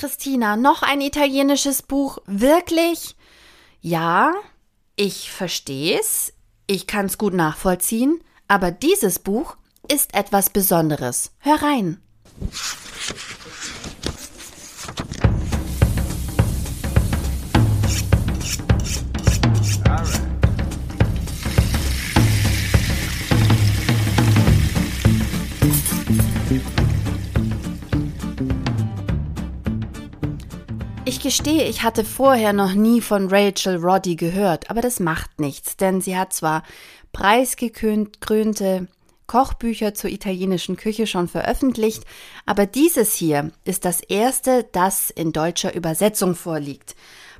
[0.00, 2.20] Christina, noch ein italienisches Buch?
[2.24, 3.16] Wirklich?
[3.82, 4.32] Ja,
[4.96, 6.32] ich versteh's,
[6.66, 9.58] ich kann's gut nachvollziehen, aber dieses Buch
[9.92, 11.32] ist etwas Besonderes.
[11.40, 12.00] Hör rein.
[31.30, 36.00] Gestehe, ich hatte vorher noch nie von Rachel Roddy gehört, aber das macht nichts, denn
[36.00, 36.64] sie hat zwar
[37.12, 38.88] preisgekrönte
[39.28, 42.02] Kochbücher zur italienischen Küche schon veröffentlicht,
[42.46, 46.96] aber dieses hier ist das erste, das in deutscher Übersetzung vorliegt.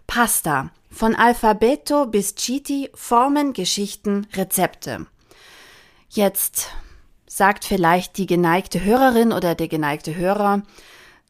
[0.07, 0.70] Pasta.
[0.89, 5.07] Von Alphabeto bis Chiti, Formen, Geschichten, Rezepte.
[6.09, 6.69] Jetzt
[7.27, 10.62] sagt vielleicht die geneigte Hörerin oder der geneigte Hörer,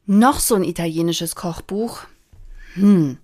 [0.04, 2.00] noch so ein italienisches Kochbuch,
[2.74, 3.18] hm.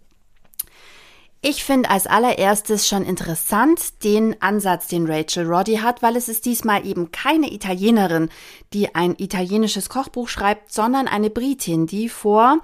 [1.49, 6.45] Ich finde als allererstes schon interessant den Ansatz, den Rachel Roddy hat, weil es ist
[6.45, 8.31] diesmal eben keine Italienerin,
[8.73, 12.59] die ein italienisches Kochbuch schreibt, sondern eine Britin, die vor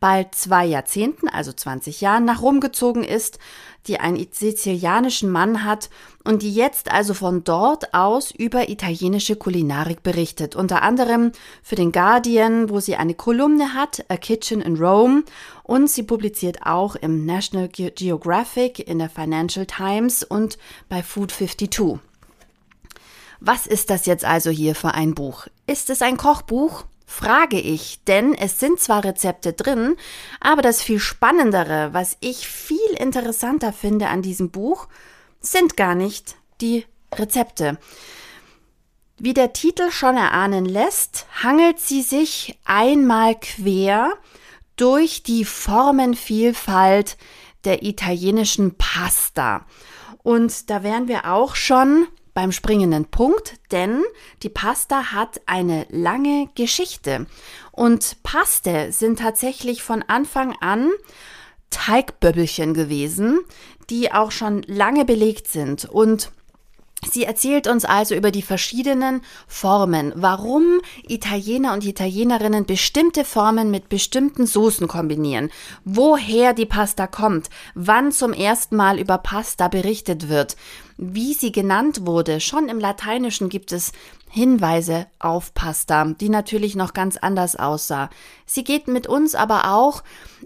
[0.00, 3.38] bald zwei Jahrzehnten, also 20 Jahren, nach Rom gezogen ist,
[3.86, 5.90] die einen sizilianischen Mann hat
[6.24, 10.56] und die jetzt also von dort aus über italienische Kulinarik berichtet.
[10.56, 15.24] Unter anderem für den Guardian, wo sie eine Kolumne hat, A Kitchen in Rome.
[15.62, 22.00] Und sie publiziert auch im National Geographic, in der Financial Times und bei Food 52.
[23.40, 25.46] Was ist das jetzt also hier für ein Buch?
[25.66, 26.84] Ist es ein Kochbuch?
[27.06, 29.96] Frage ich, denn es sind zwar Rezepte drin,
[30.40, 34.88] aber das viel Spannendere, was ich viel interessanter finde an diesem Buch,
[35.40, 36.84] sind gar nicht die
[37.14, 37.78] Rezepte.
[39.18, 44.12] Wie der Titel schon erahnen lässt, hangelt sie sich einmal quer
[44.74, 47.16] durch die Formenvielfalt
[47.64, 49.64] der italienischen Pasta.
[50.22, 54.02] Und da wären wir auch schon beim springenden Punkt, denn
[54.42, 57.24] die Pasta hat eine lange Geschichte.
[57.72, 60.90] Und Paste sind tatsächlich von Anfang an
[61.70, 63.40] Teigböbbelchen gewesen,
[63.88, 65.86] die auch schon lange belegt sind.
[65.86, 66.30] Und
[67.10, 73.88] Sie erzählt uns also über die verschiedenen Formen, warum Italiener und Italienerinnen bestimmte Formen mit
[73.88, 75.50] bestimmten Soßen kombinieren,
[75.84, 80.56] woher die Pasta kommt, wann zum ersten Mal über Pasta berichtet wird,
[80.96, 82.40] wie sie genannt wurde.
[82.40, 83.92] Schon im Lateinischen gibt es
[84.36, 88.10] Hinweise auf Pasta, die natürlich noch ganz anders aussah.
[88.44, 90.02] Sie geht mit uns aber auch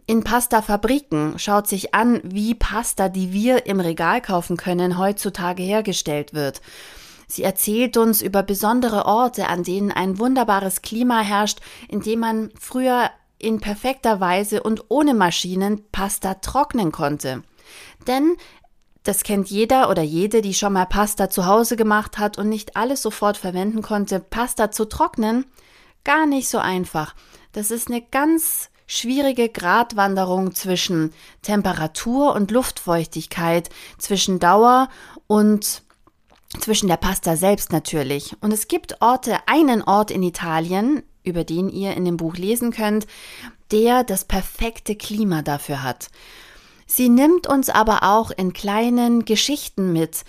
[0.07, 6.35] in Pasta-Fabriken, schaut sich an, wie Pasta, die wir im Regal kaufen können, heutzutage hergestellt
[6.35, 6.61] wird.
[7.27, 11.59] Sie erzählt uns über besondere Orte, an denen ein wunderbares Klima herrscht,
[11.89, 17.43] in dem man früher in perfekter Weise und ohne Maschinen Pasta trocknen konnte.
[18.07, 18.37] Denn
[19.03, 22.77] das kennt jeder oder jede, die schon mal Pasta zu Hause gemacht hat und nicht
[22.77, 24.21] alles sofort verwenden konnte.
[24.21, 25.47] Pasta zu trocknen,
[26.05, 27.15] gar nicht so einfach.
[27.53, 31.13] Das ist eine ganz schwierige Gratwanderung zwischen
[31.43, 34.89] Temperatur und Luftfeuchtigkeit, zwischen Dauer
[35.27, 35.83] und
[36.59, 38.37] zwischen der Pasta selbst natürlich.
[38.41, 42.73] Und es gibt Orte, einen Ort in Italien, über den ihr in dem Buch lesen
[42.73, 43.07] könnt,
[43.71, 46.09] der das perfekte Klima dafür hat.
[46.93, 50.25] Sie nimmt uns aber auch in kleinen Geschichten mit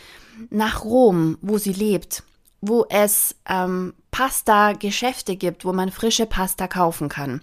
[0.52, 2.22] nach Rom, wo sie lebt,
[2.62, 7.42] wo es ähm, Pasta-Geschäfte gibt, wo man frische Pasta kaufen kann.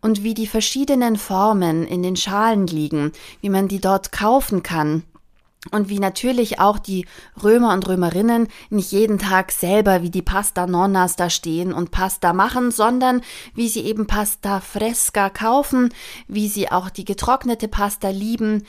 [0.00, 5.02] Und wie die verschiedenen Formen in den Schalen liegen, wie man die dort kaufen kann
[5.70, 7.06] und wie natürlich auch die
[7.42, 12.32] Römer und Römerinnen nicht jeden Tag selber wie die Pasta Nonnas da stehen und Pasta
[12.32, 13.22] machen, sondern
[13.54, 15.92] wie sie eben Pasta Fresca kaufen,
[16.28, 18.64] wie sie auch die getrocknete Pasta lieben.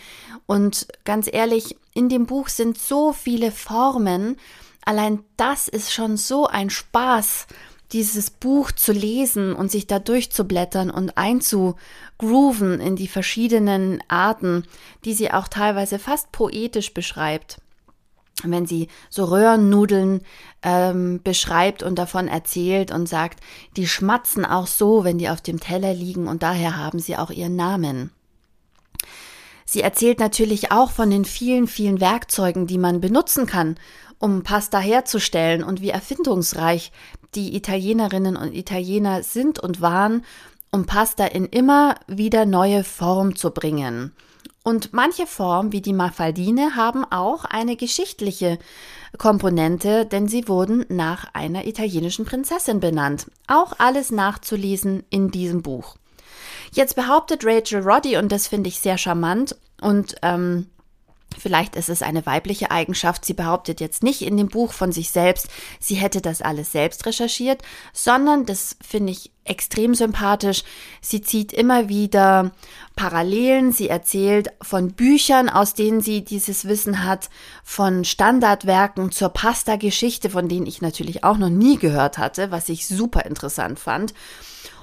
[0.46, 4.38] Und ganz ehrlich, in dem Buch sind so viele Formen,
[4.86, 7.48] allein das ist schon so ein Spaß,
[7.96, 14.66] dieses Buch zu lesen und sich da durchzublättern und einzugrooven in die verschiedenen Arten,
[15.06, 17.62] die sie auch teilweise fast poetisch beschreibt.
[18.44, 20.24] Wenn sie so Röhrennudeln
[20.62, 23.40] ähm, beschreibt und davon erzählt und sagt,
[23.78, 27.32] die schmatzen auch so, wenn die auf dem Teller liegen und daher haben sie auch
[27.32, 28.12] ihren Namen.
[29.64, 33.78] Sie erzählt natürlich auch von den vielen, vielen Werkzeugen, die man benutzen kann,
[34.20, 36.92] um Pasta herzustellen und wie erfindungsreich
[37.36, 40.24] die Italienerinnen und Italiener sind und waren,
[40.72, 44.14] um Pasta in immer wieder neue Form zu bringen.
[44.64, 48.58] Und manche Formen, wie die Mafaldine, haben auch eine geschichtliche
[49.20, 53.28] Komponente, denn sie wurden nach einer italienischen Prinzessin benannt.
[53.48, 55.98] Auch alles nachzulesen in diesem Buch.
[56.72, 60.66] Jetzt behauptet Rachel Roddy, und das finde ich sehr charmant und ähm,
[61.38, 63.26] Vielleicht ist es eine weibliche Eigenschaft.
[63.26, 65.48] Sie behauptet jetzt nicht in dem Buch von sich selbst,
[65.80, 67.62] sie hätte das alles selbst recherchiert,
[67.94, 70.64] sondern das finde ich extrem sympathisch.
[71.02, 72.52] Sie zieht immer wieder
[72.96, 73.72] Parallelen.
[73.72, 77.30] Sie erzählt von Büchern, aus denen sie dieses Wissen hat,
[77.64, 82.88] von Standardwerken zur Pasta-Geschichte, von denen ich natürlich auch noch nie gehört hatte, was ich
[82.88, 84.14] super interessant fand.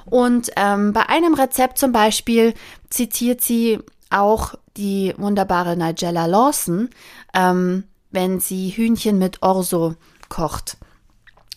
[0.05, 2.55] Und ähm, bei einem Rezept zum Beispiel
[2.91, 3.81] zitiert sie
[4.13, 6.91] auch die wunderbare Nigella Lawson,
[7.35, 9.95] ähm, wenn sie Hühnchen mit Orso
[10.29, 10.77] kocht.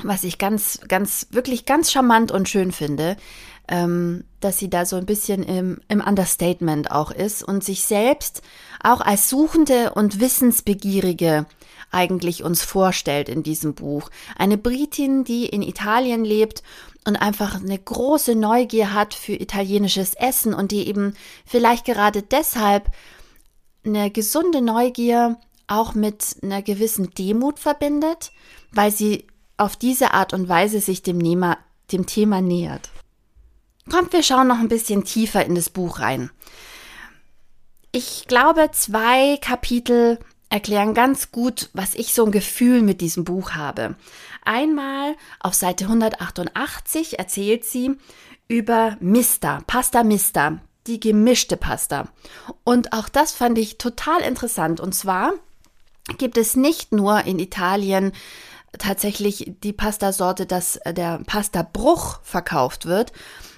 [0.03, 3.15] Was ich ganz, ganz, wirklich ganz charmant und schön finde,
[3.67, 8.41] ähm, dass sie da so ein bisschen im, im Understatement auch ist und sich selbst
[8.83, 11.45] auch als Suchende und Wissensbegierige
[11.91, 14.09] eigentlich uns vorstellt in diesem Buch.
[14.37, 16.63] Eine Britin, die in Italien lebt
[17.05, 21.13] und einfach eine große Neugier hat für italienisches Essen und die eben
[21.45, 22.91] vielleicht gerade deshalb
[23.85, 25.37] eine gesunde Neugier
[25.67, 28.31] auch mit einer gewissen Demut verbindet,
[28.71, 29.27] weil sie
[29.57, 31.57] auf diese Art und Weise sich dem, Nehmer,
[31.91, 32.89] dem Thema nähert.
[33.89, 36.31] Kommt, wir schauen noch ein bisschen tiefer in das Buch rein.
[37.91, 40.19] Ich glaube, zwei Kapitel
[40.49, 43.95] erklären ganz gut, was ich so ein Gefühl mit diesem Buch habe.
[44.43, 47.97] Einmal auf Seite 188 erzählt sie
[48.47, 52.07] über Mista, Pasta Mista, die gemischte Pasta.
[52.63, 54.79] Und auch das fand ich total interessant.
[54.79, 55.33] Und zwar
[56.17, 58.11] gibt es nicht nur in Italien
[58.77, 63.13] tatsächlich die Pastasorte, dass der Pastabruch verkauft wird.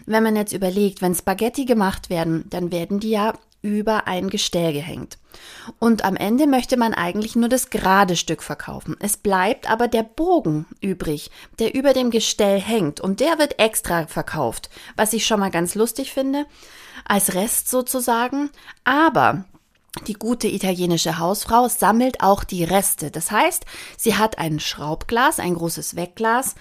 [0.05, 4.73] Wenn man jetzt überlegt, wenn Spaghetti gemacht werden, dann werden die ja über ein Gestell
[4.73, 5.17] gehängt.
[5.79, 8.95] Und am Ende möchte man eigentlich nur das gerade Stück verkaufen.
[8.99, 14.07] Es bleibt aber der Bogen übrig, der über dem Gestell hängt und der wird extra
[14.07, 16.45] verkauft, was ich schon mal ganz lustig finde,
[17.05, 18.49] als Rest sozusagen.
[18.83, 19.45] Aber
[20.05, 23.09] die gute italienische Hausfrau sammelt auch die Reste.
[23.11, 23.65] Das heißt,
[23.97, 26.55] sie hat ein Schraubglas, ein großes Wegglas,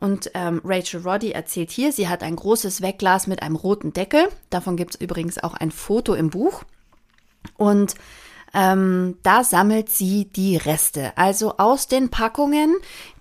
[0.00, 4.28] und ähm, Rachel Roddy erzählt hier, sie hat ein großes Wegglas mit einem roten Deckel.
[4.48, 6.64] Davon gibt es übrigens auch ein Foto im Buch.
[7.56, 7.94] Und
[8.52, 11.12] ähm, da sammelt sie die Reste.
[11.16, 12.74] Also aus den Packungen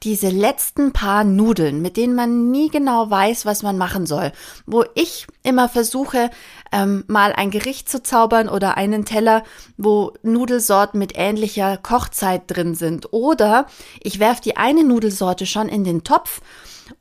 [0.04, 4.32] diese letzten paar Nudeln, mit denen man nie genau weiß, was man machen soll.
[4.66, 6.30] Wo ich immer versuche,
[6.72, 9.44] ähm, mal ein Gericht zu zaubern oder einen Teller,
[9.78, 13.14] wo Nudelsorten mit ähnlicher Kochzeit drin sind.
[13.14, 13.68] Oder
[14.02, 16.42] ich werfe die eine Nudelsorte schon in den Topf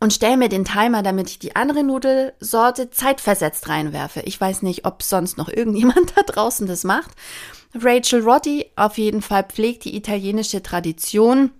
[0.00, 4.20] und stelle mir den Timer, damit ich die andere Nudelsorte zeitversetzt reinwerfe.
[4.20, 7.10] Ich weiß nicht, ob sonst noch irgendjemand da draußen das macht.
[7.74, 11.50] Rachel Roddy auf jeden Fall pflegt die italienische Tradition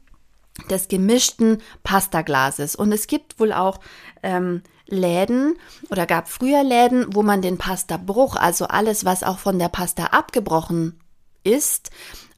[0.70, 2.74] des gemischten Pastaglases.
[2.74, 3.80] Und es gibt wohl auch
[4.22, 5.56] ähm, Läden
[5.90, 10.06] oder gab früher Läden, wo man den Pastabruch, also alles, was auch von der Pasta
[10.06, 10.98] abgebrochen
[11.44, 11.90] ist,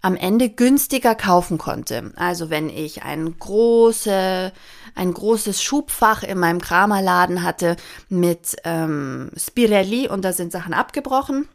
[0.03, 2.13] am Ende günstiger kaufen konnte.
[2.17, 4.53] Also wenn ich ein, große,
[4.95, 7.77] ein großes Schubfach in meinem Kramerladen hatte
[8.09, 11.49] mit ähm, Spirelli und da sind Sachen abgebrochen,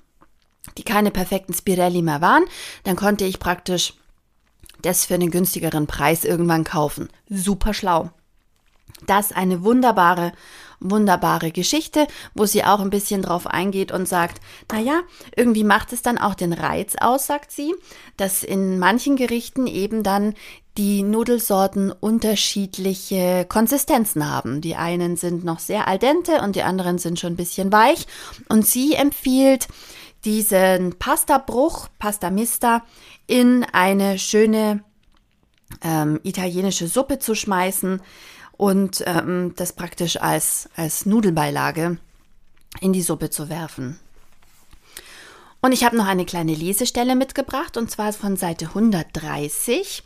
[0.78, 2.46] die keine perfekten Spirelli mehr waren,
[2.84, 3.94] dann konnte ich praktisch
[4.82, 7.10] das für einen günstigeren Preis irgendwann kaufen.
[7.30, 8.12] Super schlau.
[9.06, 10.32] Das eine wunderbare,
[10.80, 14.42] wunderbare Geschichte, wo sie auch ein bisschen drauf eingeht und sagt,
[14.72, 15.02] naja,
[15.36, 17.74] irgendwie macht es dann auch den Reiz aus, sagt sie,
[18.18, 20.34] dass in manchen Gerichten eben dann
[20.78, 24.62] die Nudelsorten unterschiedliche Konsistenzen haben.
[24.62, 28.08] Die einen sind noch sehr al dente und die anderen sind schon ein bisschen weich.
[28.50, 29.68] Und sie empfiehlt,
[30.26, 32.84] diesen Pastabruch, Pasta Mista,
[33.28, 34.84] in eine schöne
[35.82, 38.02] ähm, italienische Suppe zu schmeißen
[38.58, 41.98] und ähm, das praktisch als, als Nudelbeilage
[42.82, 44.00] in die Suppe zu werfen.
[45.62, 50.04] Und ich habe noch eine kleine Lesestelle mitgebracht, und zwar von Seite 130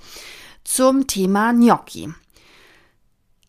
[0.63, 2.13] zum Thema Gnocchi.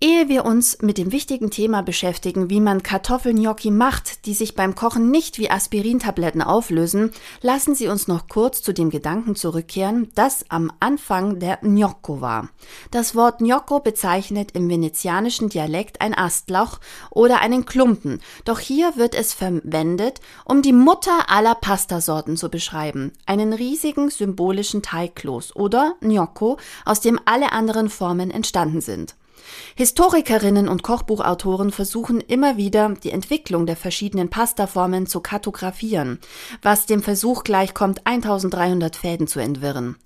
[0.03, 4.75] Ehe wir uns mit dem wichtigen Thema beschäftigen, wie man Kartoffelgnocchi macht, die sich beim
[4.75, 7.11] Kochen nicht wie Aspirintabletten auflösen,
[7.43, 12.49] lassen Sie uns noch kurz zu dem Gedanken zurückkehren, dass am Anfang der Gnocco war.
[12.91, 16.81] Das Wort Gnocco bezeichnet im venezianischen Dialekt ein Astloch
[17.11, 23.13] oder einen Klumpen, doch hier wird es verwendet, um die Mutter aller Pastasorten zu beschreiben,
[23.27, 29.15] einen riesigen symbolischen Teigkloß oder Gnocco, aus dem alle anderen Formen entstanden sind.
[29.77, 36.19] Historikerinnen und Kochbuchautoren versuchen immer wieder, die Entwicklung der verschiedenen Pastaformen zu kartografieren,
[36.63, 39.97] was dem Versuch gleichkommt, 1300 Fäden zu entwirren.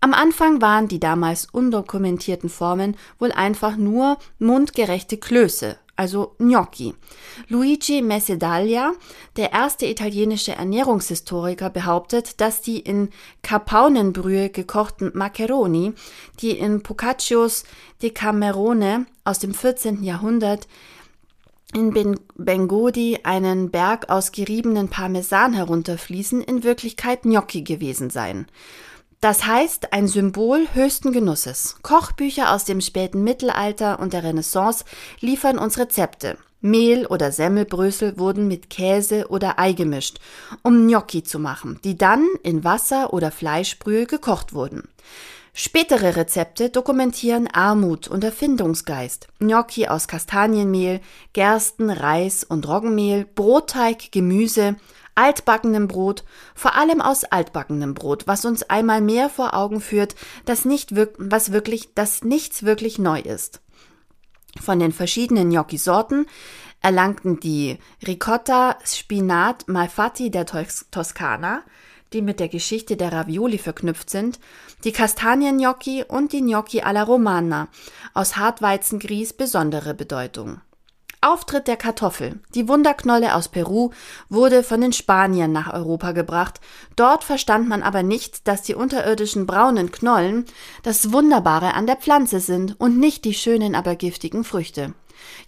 [0.00, 6.94] Am Anfang waren die damals undokumentierten Formen wohl einfach nur mundgerechte Klöße, also Gnocchi.
[7.48, 8.92] Luigi Messedaglia,
[9.36, 13.10] der erste italienische Ernährungshistoriker, behauptet, dass die in
[13.42, 15.94] Kapaunenbrühe gekochten Maccheroni,
[16.40, 17.64] die in Boccaccios
[18.02, 20.02] Decamerone aus dem 14.
[20.04, 20.68] Jahrhundert
[21.74, 28.46] in ben Bengodi einen Berg aus geriebenen Parmesan herunterfließen, in Wirklichkeit Gnocchi gewesen seien.
[29.20, 31.76] Das heißt ein Symbol höchsten Genusses.
[31.82, 34.84] Kochbücher aus dem späten Mittelalter und der Renaissance
[35.18, 36.38] liefern uns Rezepte.
[36.60, 40.18] Mehl oder Semmelbrösel wurden mit Käse oder Ei gemischt,
[40.62, 44.88] um Gnocchi zu machen, die dann in Wasser oder Fleischbrühe gekocht wurden.
[45.52, 49.26] Spätere Rezepte dokumentieren Armut und Erfindungsgeist.
[49.40, 51.00] Gnocchi aus Kastanienmehl,
[51.32, 54.76] Gersten, Reis und Roggenmehl, Brotteig, Gemüse,
[55.18, 60.64] altbackenem Brot, vor allem aus altbackenem Brot, was uns einmal mehr vor Augen führt, dass
[60.64, 63.60] nicht was wirklich, dass nichts wirklich neu ist.
[64.60, 66.26] Von den verschiedenen Gnocchi-Sorten
[66.80, 71.62] erlangten die Ricotta, Spinat, Malfatti der Tos Toskana,
[72.12, 74.38] die mit der Geschichte der Ravioli verknüpft sind,
[74.84, 77.68] die Kastanien-Gnocchi und die Gnocchi alla Romana
[78.14, 80.60] aus Hartweizengrieß besondere Bedeutung.
[81.20, 82.38] Auftritt der Kartoffel.
[82.54, 83.90] Die Wunderknolle aus Peru
[84.28, 86.60] wurde von den Spaniern nach Europa gebracht.
[86.94, 90.44] Dort verstand man aber nicht, dass die unterirdischen braunen Knollen
[90.84, 94.94] das Wunderbare an der Pflanze sind und nicht die schönen, aber giftigen Früchte.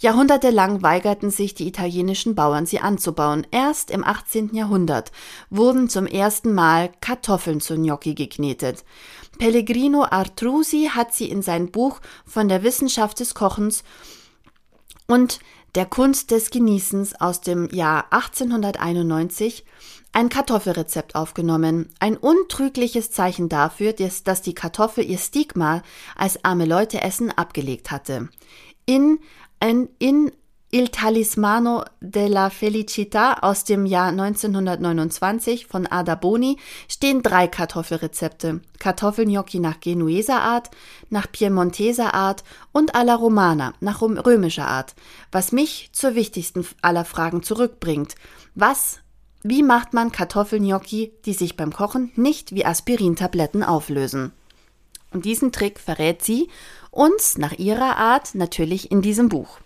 [0.01, 3.47] Jahrhundertelang weigerten sich die italienischen Bauern, sie anzubauen.
[3.53, 4.55] Erst im 18.
[4.55, 5.13] Jahrhundert
[5.51, 8.85] wurden zum ersten Mal Kartoffeln zu Gnocchi geknetet.
[9.39, 13.85] Pellegrino Artrusi hat sie in sein Buch von der Wissenschaft des Kochens
[15.07, 15.41] und
[15.75, 19.65] der Kunst des Genießens aus dem Jahr 1891
[20.13, 25.83] ein Kartoffelrezept aufgenommen, ein untrügliches Zeichen dafür, dass die Kartoffel ihr Stigma
[26.17, 28.29] als arme Leute essen abgelegt hatte.
[28.87, 29.21] In,
[29.61, 30.33] in, in
[30.73, 38.61] Il Talismano della Felicità aus dem Jahr 1929 von Ada Boni stehen drei Kartoffelrezepte.
[38.79, 40.71] Kartoffelgnocchi nach Genueser Art,
[41.09, 44.95] nach Piemonteser Art und alla Romana nach römischer Art,
[45.33, 48.15] was mich zur wichtigsten aller Fragen zurückbringt.
[48.55, 49.01] Was,
[49.43, 54.31] wie macht man Kartoffelgnocchi, die sich beim Kochen nicht wie Aspirintabletten auflösen?
[55.13, 56.47] Und diesen Trick verrät sie
[56.93, 59.59] uns nach ihrer Art natürlich in diesem Buch.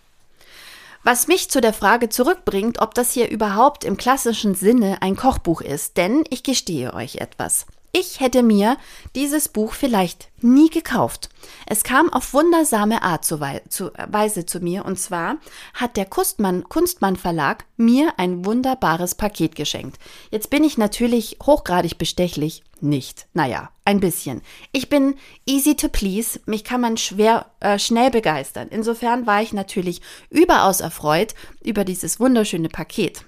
[1.07, 5.61] Was mich zu der Frage zurückbringt, ob das hier überhaupt im klassischen Sinne ein Kochbuch
[5.61, 7.67] ist, denn ich gestehe euch etwas.
[7.97, 8.75] Ich hätte mir
[9.15, 11.29] dieses Buch vielleicht nie gekauft.
[11.65, 15.37] Es kam auf wundersame Art zu, zu Weise zu mir und zwar
[15.73, 19.97] hat der Kunstmann, Kunstmann Verlag mir ein wunderbares Paket geschenkt.
[20.29, 22.63] Jetzt bin ich natürlich hochgradig bestechlich.
[22.81, 23.27] Nicht.
[23.33, 24.41] Naja, ein bisschen.
[24.73, 26.41] Ich bin easy to please.
[26.45, 28.67] Mich kann man schwer, äh, schnell begeistern.
[28.71, 31.33] Insofern war ich natürlich überaus erfreut
[31.63, 33.23] über dieses wunderschöne Paket.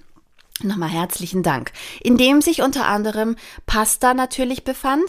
[0.64, 1.72] Nochmal herzlichen Dank.
[2.02, 3.36] In dem sich unter anderem
[3.68, 5.04] Pasta natürlich befand,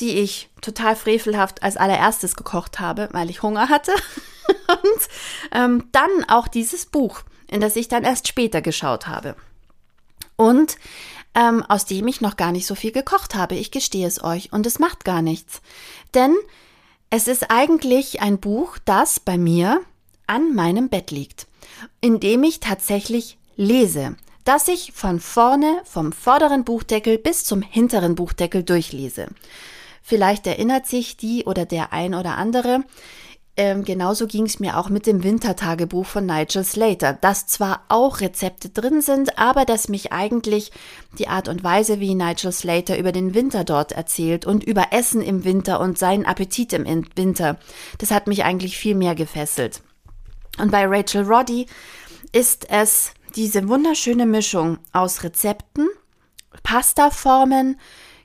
[0.00, 3.92] die ich total frevelhaft als allererstes gekocht habe, weil ich Hunger hatte.
[4.68, 5.08] Und
[5.52, 9.36] ähm, dann auch dieses Buch, in das ich dann erst später geschaut habe.
[10.36, 10.76] Und
[11.34, 13.54] ähm, aus dem ich noch gar nicht so viel gekocht habe.
[13.54, 14.52] Ich gestehe es euch.
[14.52, 15.62] Und es macht gar nichts.
[16.14, 16.34] Denn
[17.08, 19.80] es ist eigentlich ein Buch, das bei mir
[20.26, 21.46] an meinem Bett liegt,
[22.02, 28.14] in dem ich tatsächlich lese das ich von vorne, vom vorderen Buchdeckel bis zum hinteren
[28.14, 29.28] Buchdeckel durchlese.
[30.02, 32.84] Vielleicht erinnert sich die oder der ein oder andere,
[33.54, 38.20] ähm, genauso ging es mir auch mit dem Wintertagebuch von Nigel Slater, dass zwar auch
[38.20, 40.72] Rezepte drin sind, aber dass mich eigentlich
[41.18, 45.20] die Art und Weise, wie Nigel Slater über den Winter dort erzählt und über Essen
[45.20, 47.58] im Winter und seinen Appetit im Winter,
[47.98, 49.82] das hat mich eigentlich viel mehr gefesselt.
[50.58, 51.66] Und bei Rachel Roddy
[52.32, 55.88] ist es diese wunderschöne Mischung aus Rezepten,
[56.62, 57.78] Pastaformen,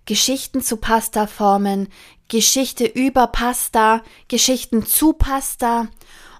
[0.06, 1.90] Geschichten zu Pastaformen,
[2.28, 5.88] Geschichte über Pasta, Geschichten zu Pasta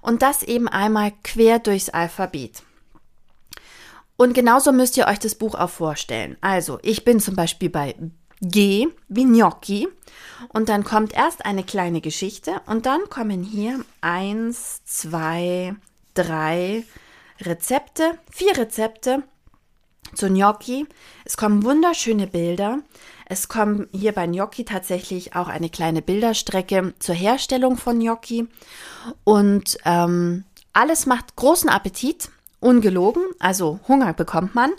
[0.02, 2.62] und das eben einmal quer durchs Alphabet.
[4.16, 6.36] Und genauso müsst ihr euch das Buch auch vorstellen.
[6.40, 7.94] Also, ich bin zum Beispiel bei
[8.40, 9.88] G wie Gnocchi
[10.48, 15.74] und dann kommt erst eine kleine Geschichte und dann kommen hier eins, zwei,
[16.14, 16.84] drei,
[17.40, 19.22] Rezepte, vier Rezepte
[20.14, 20.86] zu Gnocchi.
[21.24, 22.80] Es kommen wunderschöne Bilder.
[23.26, 28.48] Es kommt hier bei Gnocchi tatsächlich auch eine kleine Bilderstrecke zur Herstellung von Gnocchi.
[29.24, 32.30] Und ähm, alles macht großen Appetit,
[32.60, 34.70] ungelogen, also Hunger bekommt man.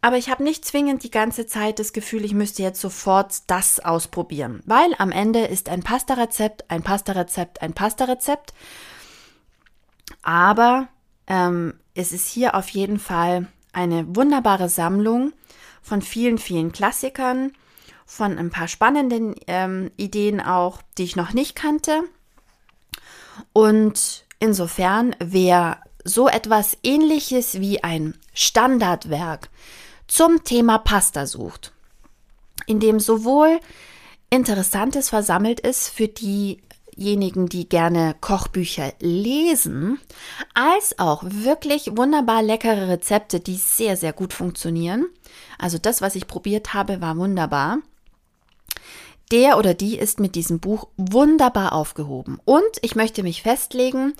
[0.00, 3.80] Aber ich habe nicht zwingend die ganze Zeit das Gefühl, ich müsste jetzt sofort das
[3.80, 8.54] ausprobieren, weil am Ende ist ein Pasta-Rezept, ein Pasta-Rezept, ein Pasta-Rezept.
[10.22, 10.88] Aber
[11.28, 15.32] Ähm, es ist hier auf jeden Fall eine wunderbare Sammlung
[15.82, 17.52] von vielen, vielen Klassikern,
[18.06, 22.02] von ein paar spannenden ähm, Ideen auch, die ich noch nicht kannte.
[23.52, 29.50] Und insofern, wer so etwas ähnliches wie ein Standardwerk
[30.06, 31.72] zum Thema Pasta sucht,
[32.66, 33.60] in dem sowohl
[34.30, 36.08] Interessantes versammelt ist für
[36.98, 40.00] diejenigen, die gerne Kochbücher lesen,
[40.54, 45.06] als auch wirklich wunderbar leckere Rezepte, die sehr, sehr gut funktionieren.
[45.58, 47.78] Also das, was ich probiert habe, war wunderbar.
[49.30, 52.40] Der oder die ist mit diesem Buch wunderbar aufgehoben.
[52.44, 54.14] Und ich möchte mich festlegen,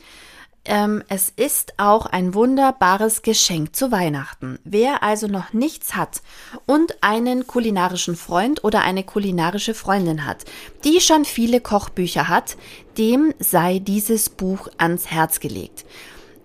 [0.69, 4.59] ähm, es ist auch ein wunderbares Geschenk zu Weihnachten.
[4.65, 6.23] Wer also noch nichts hat
[6.67, 10.45] und einen kulinarischen Freund oder eine kulinarische Freundin hat,
[10.85, 12.57] die schon viele Kochbücher hat,
[12.99, 15.85] dem sei dieses Buch ans Herz gelegt.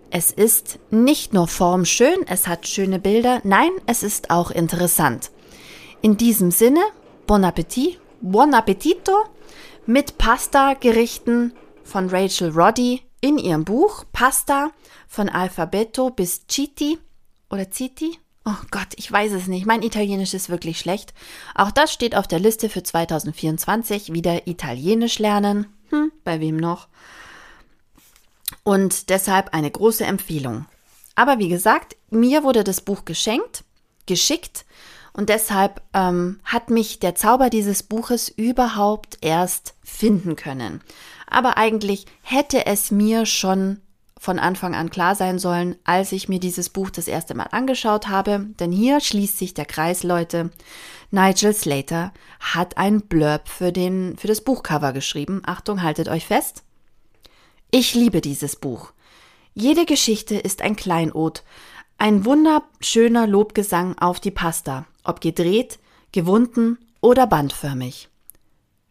[0.10, 5.32] Es ist nicht nur formschön, es hat schöne Bilder, nein, es ist auch interessant.
[6.01, 6.82] In diesem Sinne,
[7.27, 9.24] bon appetit, buon appetito
[9.86, 11.53] mit Pasta-Gerichten
[11.84, 14.72] von Rachel Roddy in ihrem Buch Pasta
[15.08, 17.00] von Alfabeto bis Citi
[17.50, 18.20] oder Citi.
[18.44, 19.65] Oh Gott, ich weiß es nicht.
[19.65, 21.13] Mein Italienisch ist wirklich schlecht.
[21.56, 24.12] Auch das steht auf der Liste für 2024.
[24.12, 25.68] Wieder Italienisch lernen.
[25.89, 26.89] Hm, bei wem noch?
[28.63, 30.65] Und deshalb eine große Empfehlung.
[31.15, 33.63] Aber wie gesagt, mir wurde das Buch geschenkt,
[34.06, 34.65] geschickt
[35.13, 40.82] und deshalb ähm, hat mich der Zauber dieses Buches überhaupt erst finden können.
[41.34, 43.82] Aber eigentlich hätte es mir schon
[44.20, 48.08] von Anfang an klar sein sollen, als ich mir dieses Buch das erste Mal angeschaut
[48.08, 50.52] habe, denn hier schließt sich der Kreis, Leute.
[51.12, 55.42] Nigel Slater hat ein Blurb für, den, für das Buchcover geschrieben.
[55.46, 56.63] Achtung, haltet euch fest.
[57.72, 58.94] Ich liebe dieses Buch.
[59.56, 61.44] Jede Geschichte ist ein Kleinod,
[61.98, 65.80] ein wunderschöner Lobgesang auf die Pasta, ob gedreht,
[66.12, 68.10] gewunden oder bandförmig.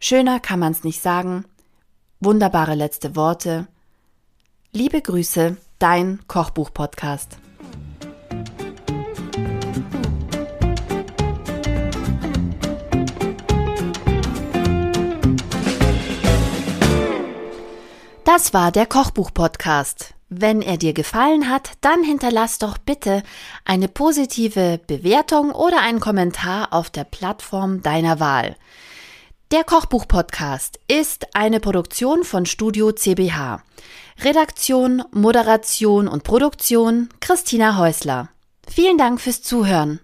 [0.01, 1.45] Schöner kann man's nicht sagen,
[2.25, 3.67] wunderbare letzte Worte.
[4.73, 7.37] Liebe Grüße, dein Kochbuch-Podcast.
[18.25, 20.15] Das war der Kochbuch-Podcast.
[20.29, 23.25] Wenn er dir gefallen hat, dann hinterlass doch bitte
[23.65, 28.57] eine positive Bewertung oder einen Kommentar auf der Plattform deiner Wahl.
[29.53, 33.63] Der Kochbuch-Podcast ist eine Produktion von Studio CBH.
[34.23, 38.31] Redaktion, Moderation und Produktion Christina Häusler.
[38.67, 40.01] Vielen Dank fürs Zuhören.